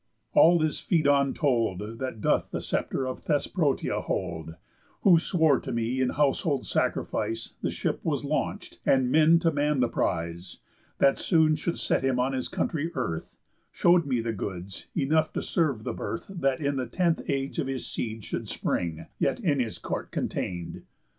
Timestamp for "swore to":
5.19-5.71